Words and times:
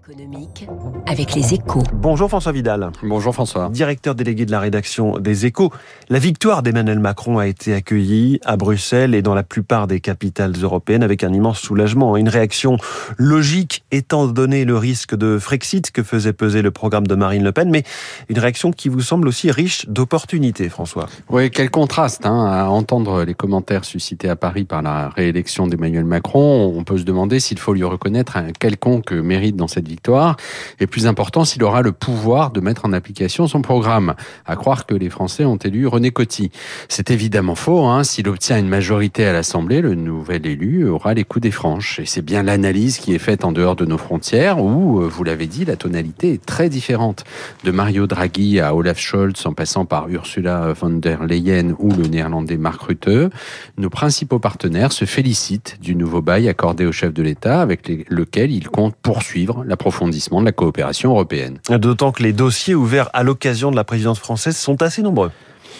économique 0.00 0.66
avec 1.06 1.34
les 1.34 1.52
échos. 1.52 1.82
Bonjour 1.92 2.28
François 2.28 2.52
Vidal. 2.52 2.90
Bonjour 3.02 3.34
François. 3.34 3.68
Directeur 3.68 4.14
délégué 4.14 4.46
de 4.46 4.50
la 4.50 4.60
rédaction 4.60 5.18
des 5.18 5.44
échos. 5.44 5.70
La 6.08 6.18
victoire 6.18 6.62
d'Emmanuel 6.62 7.00
Macron 7.00 7.38
a 7.38 7.46
été 7.46 7.74
accueillie 7.74 8.40
à 8.44 8.56
Bruxelles 8.56 9.14
et 9.14 9.20
dans 9.20 9.34
la 9.34 9.42
plupart 9.42 9.86
des 9.86 10.00
capitales 10.00 10.54
européennes 10.62 11.02
avec 11.02 11.22
un 11.22 11.32
immense 11.32 11.60
soulagement. 11.60 12.16
Une 12.16 12.30
réaction 12.30 12.78
logique 13.18 13.84
étant 13.90 14.26
donné 14.26 14.64
le 14.64 14.76
risque 14.76 15.14
de 15.14 15.38
Frexit 15.38 15.90
que 15.90 16.02
faisait 16.02 16.32
peser 16.32 16.62
le 16.62 16.70
programme 16.70 17.06
de 17.06 17.14
Marine 17.14 17.44
Le 17.44 17.52
Pen, 17.52 17.68
mais 17.68 17.82
une 18.28 18.38
réaction 18.38 18.72
qui 18.72 18.88
vous 18.88 19.02
semble 19.02 19.28
aussi 19.28 19.50
riche 19.50 19.86
d'opportunités, 19.86 20.70
François. 20.70 21.08
Oui, 21.28 21.50
quel 21.50 21.70
contraste 21.70 22.24
hein, 22.24 22.46
à 22.46 22.68
entendre 22.68 23.24
les 23.24 23.34
commentaires 23.34 23.84
suscités 23.84 24.30
à 24.30 24.36
Paris 24.36 24.64
par 24.64 24.80
la 24.80 25.10
réélection 25.10 25.66
d'Emmanuel 25.66 26.04
Macron. 26.04 26.72
On 26.74 26.84
peut 26.84 26.96
se 26.96 27.04
demander 27.04 27.38
s'il 27.38 27.58
faut 27.58 27.74
lui 27.74 27.84
reconnaître 27.84 28.38
un 28.38 28.52
quelconque 28.52 29.12
mérite 29.12 29.56
dans 29.56 29.68
cette 29.68 29.89
victoire, 29.90 30.36
et 30.78 30.86
plus 30.86 31.06
important, 31.06 31.44
s'il 31.44 31.62
aura 31.62 31.82
le 31.82 31.92
pouvoir 31.92 32.50
de 32.50 32.60
mettre 32.60 32.84
en 32.84 32.92
application 32.92 33.46
son 33.46 33.62
programme. 33.62 34.14
À 34.46 34.56
croire 34.56 34.86
que 34.86 34.94
les 34.94 35.10
Français 35.10 35.44
ont 35.44 35.56
élu 35.56 35.86
René 35.86 36.10
Coty. 36.10 36.50
C'est 36.88 37.10
évidemment 37.10 37.54
faux. 37.54 37.86
Hein. 37.86 38.04
S'il 38.04 38.28
obtient 38.28 38.58
une 38.58 38.68
majorité 38.68 39.26
à 39.26 39.32
l'Assemblée, 39.32 39.80
le 39.80 39.94
nouvel 39.94 40.46
élu 40.46 40.88
aura 40.88 41.14
les 41.14 41.24
coups 41.24 41.42
des 41.42 41.50
franches. 41.50 41.98
Et 41.98 42.06
c'est 42.06 42.22
bien 42.22 42.42
l'analyse 42.42 42.98
qui 42.98 43.14
est 43.14 43.18
faite 43.18 43.44
en 43.44 43.52
dehors 43.52 43.76
de 43.76 43.84
nos 43.84 43.98
frontières, 43.98 44.62
où, 44.62 45.00
euh, 45.00 45.08
vous 45.08 45.24
l'avez 45.24 45.46
dit, 45.46 45.64
la 45.64 45.76
tonalité 45.76 46.32
est 46.32 46.44
très 46.44 46.68
différente. 46.68 47.24
De 47.64 47.70
Mario 47.70 48.06
Draghi 48.06 48.60
à 48.60 48.74
Olaf 48.74 48.98
Scholz, 48.98 49.44
en 49.44 49.52
passant 49.52 49.84
par 49.84 50.08
Ursula 50.08 50.72
von 50.72 50.90
der 50.90 51.24
Leyen 51.24 51.74
ou 51.78 51.90
le 51.90 52.06
néerlandais 52.06 52.56
Mark 52.56 52.80
Rutte, 52.82 53.30
nos 53.76 53.90
principaux 53.90 54.38
partenaires 54.38 54.92
se 54.92 55.04
félicitent 55.04 55.78
du 55.80 55.94
nouveau 55.94 56.22
bail 56.22 56.48
accordé 56.48 56.86
au 56.86 56.92
chef 56.92 57.12
de 57.12 57.22
l'État, 57.22 57.60
avec 57.60 57.88
lequel 58.08 58.52
ils 58.52 58.68
comptent 58.68 58.96
poursuivre 58.96 59.64
l'approfondissement 59.70 60.40
de 60.40 60.46
la 60.46 60.52
coopération 60.52 61.10
européenne. 61.10 61.58
D'autant 61.70 62.12
que 62.12 62.22
les 62.22 62.32
dossiers 62.32 62.74
ouverts 62.74 63.08
à 63.12 63.22
l'occasion 63.22 63.70
de 63.70 63.76
la 63.76 63.84
présidence 63.84 64.18
française 64.18 64.56
sont 64.56 64.82
assez 64.82 65.02
nombreux. 65.02 65.30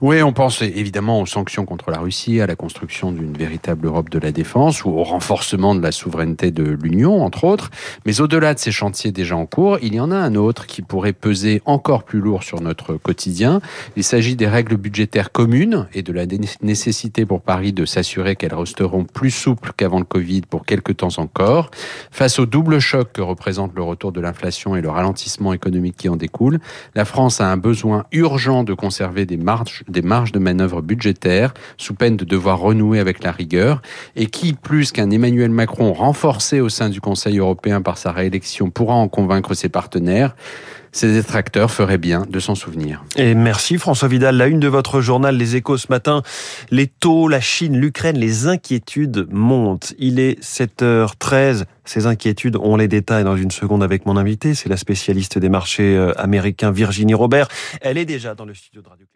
Oui, 0.00 0.22
on 0.22 0.32
pense 0.32 0.62
évidemment 0.62 1.20
aux 1.20 1.26
sanctions 1.26 1.64
contre 1.64 1.90
la 1.90 1.98
Russie, 1.98 2.40
à 2.40 2.46
la 2.46 2.56
construction 2.56 3.12
d'une 3.12 3.36
véritable 3.36 3.86
Europe 3.86 4.10
de 4.10 4.18
la 4.18 4.32
défense 4.32 4.84
ou 4.84 4.90
au 4.90 5.04
renforcement 5.04 5.74
de 5.74 5.82
la 5.82 5.92
souveraineté 5.92 6.50
de 6.50 6.64
l'Union, 6.64 7.22
entre 7.22 7.44
autres. 7.44 7.70
Mais 8.06 8.20
au-delà 8.20 8.54
de 8.54 8.58
ces 8.58 8.72
chantiers 8.72 9.12
déjà 9.12 9.36
en 9.36 9.46
cours, 9.46 9.78
il 9.82 9.94
y 9.94 10.00
en 10.00 10.10
a 10.10 10.16
un 10.16 10.34
autre 10.34 10.66
qui 10.66 10.82
pourrait 10.82 11.12
peser 11.12 11.62
encore 11.66 12.04
plus 12.04 12.20
lourd 12.20 12.42
sur 12.42 12.60
notre 12.60 12.94
quotidien. 12.94 13.60
Il 13.96 14.04
s'agit 14.04 14.36
des 14.36 14.48
règles 14.48 14.76
budgétaires 14.76 15.32
communes 15.32 15.86
et 15.92 16.02
de 16.02 16.12
la 16.12 16.24
nécessité 16.62 17.26
pour 17.26 17.40
Paris 17.40 17.72
de 17.72 17.84
s'assurer 17.84 18.36
qu'elles 18.36 18.54
resteront 18.54 19.04
plus 19.04 19.30
souples 19.30 19.72
qu'avant 19.76 19.98
le 19.98 20.04
Covid 20.04 20.42
pour 20.42 20.64
quelques 20.64 20.96
temps 20.96 21.18
encore. 21.18 21.70
Face 22.10 22.38
au 22.38 22.46
double 22.46 22.78
choc 22.78 23.12
que 23.12 23.22
représente 23.22 23.72
le 23.74 23.82
retour 23.82 24.12
de 24.12 24.20
l'inflation 24.20 24.76
et 24.76 24.80
le 24.80 24.90
ralentissement 24.90 25.52
économique 25.52 25.96
qui 25.96 26.08
en 26.08 26.16
découle, 26.16 26.60
la 26.94 27.04
France 27.04 27.40
a 27.40 27.50
un 27.50 27.56
besoin 27.56 28.04
urgent 28.12 28.64
de 28.64 28.74
conserver 28.74 29.26
des 29.26 29.36
marges 29.36 29.81
des 29.88 30.02
marges 30.02 30.32
de 30.32 30.38
manœuvre 30.38 30.82
budgétaires 30.82 31.54
sous 31.76 31.94
peine 31.94 32.16
de 32.16 32.24
devoir 32.24 32.58
renouer 32.58 32.98
avec 32.98 33.22
la 33.22 33.32
rigueur 33.32 33.82
et 34.16 34.26
qui, 34.26 34.52
plus 34.52 34.92
qu'un 34.92 35.10
Emmanuel 35.10 35.50
Macron 35.50 35.92
renforcé 35.92 36.60
au 36.60 36.68
sein 36.68 36.88
du 36.88 37.00
Conseil 37.00 37.38
européen 37.38 37.82
par 37.82 37.98
sa 37.98 38.12
réélection, 38.12 38.70
pourra 38.70 38.94
en 38.94 39.08
convaincre 39.08 39.54
ses 39.54 39.68
partenaires 39.68 40.34
ses 40.92 41.10
détracteurs 41.10 41.70
feraient 41.70 41.98
bien 41.98 42.26
de 42.28 42.38
s'en 42.38 42.54
souvenir. 42.54 43.02
Et 43.16 43.34
merci 43.34 43.78
François 43.78 44.08
Vidal. 44.08 44.36
La 44.36 44.46
une 44.46 44.60
de 44.60 44.68
votre 44.68 45.00
journal 45.00 45.36
Les 45.36 45.56
Échos 45.56 45.78
ce 45.78 45.86
matin. 45.88 46.22
Les 46.70 46.86
taux, 46.86 47.28
la 47.28 47.40
Chine, 47.40 47.78
l'Ukraine, 47.78 48.18
les 48.18 48.46
inquiétudes 48.46 49.26
montent. 49.30 49.94
Il 49.98 50.20
est 50.20 50.40
7h13. 50.42 51.64
Ces 51.84 52.06
inquiétudes, 52.06 52.56
on 52.60 52.76
les 52.76 52.88
détaille 52.88 53.24
dans 53.24 53.36
une 53.36 53.50
seconde 53.50 53.82
avec 53.82 54.06
mon 54.06 54.16
invité. 54.16 54.54
C'est 54.54 54.68
la 54.68 54.76
spécialiste 54.76 55.38
des 55.38 55.48
marchés 55.48 55.96
euh, 55.96 56.12
américains 56.20 56.70
Virginie 56.70 57.14
Robert. 57.14 57.48
Elle 57.80 57.96
est 57.96 58.04
déjà 58.04 58.34
dans 58.34 58.44
le 58.44 58.54
studio 58.54 58.82
de 58.82 58.88
Radio 58.88 59.06